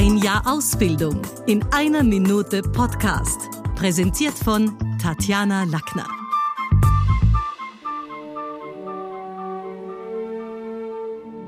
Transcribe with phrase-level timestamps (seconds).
[0.00, 3.50] Ein Jahr Ausbildung in einer Minute Podcast.
[3.74, 6.06] Präsentiert von Tatjana Lackner.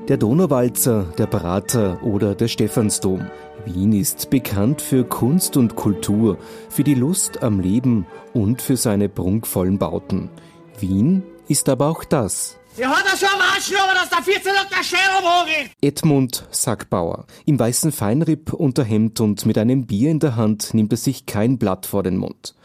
[0.09, 3.25] Der Donauwalzer, der Prater oder der Stephansdom.
[3.63, 6.37] Wien ist bekannt für Kunst und Kultur,
[6.67, 10.29] für die Lust am Leben und für seine prunkvollen Bauten.
[10.77, 12.59] Wien ist aber auch das.
[12.77, 15.71] Ja, hat er schon am Arschnummer, dass der 14 der Scherl umhagelt.
[15.81, 17.25] Edmund Sackbauer.
[17.45, 21.57] Im weißen Feinripp, Unterhemd und mit einem Bier in der Hand nimmt er sich kein
[21.57, 22.55] Blatt vor den Mund.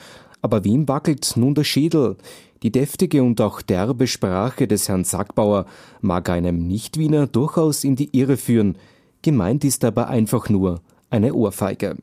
[0.42, 2.16] Aber wem wackelt nun der Schädel?
[2.62, 5.66] Die deftige und auch derbe Sprache des Herrn Sackbauer
[6.00, 8.78] mag einem Nicht-Wiener durchaus in die Irre führen.
[9.22, 11.96] Gemeint ist aber einfach nur eine Ohrfeige.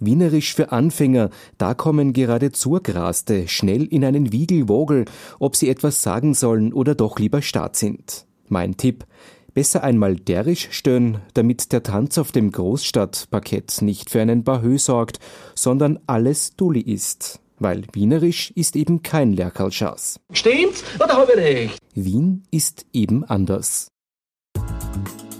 [0.00, 5.04] Wienerisch für Anfänger, da kommen gerade Zurgraste schnell in einen Wiegelwogel,
[5.38, 8.26] ob sie etwas sagen sollen oder doch lieber Start sind.
[8.48, 9.04] Mein Tipp,
[9.54, 15.18] besser einmal derisch stören, damit der Tanz auf dem Großstadtparkett nicht für einen Bahö sorgt,
[15.54, 17.40] sondern alles Dulli ist.
[17.58, 20.20] Weil Wienerisch ist eben kein Lerkalschaß.
[20.32, 21.78] Stimmt's oder hab ich recht?
[21.94, 23.88] Wien ist eben anders.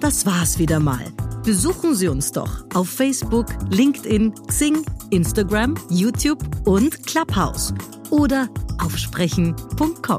[0.00, 1.05] Das war's wieder mal.
[1.47, 7.72] Besuchen Sie uns doch auf Facebook, LinkedIn, Xing, Instagram, YouTube und Clubhouse
[8.11, 8.48] oder
[8.83, 10.19] auf sprechen.com.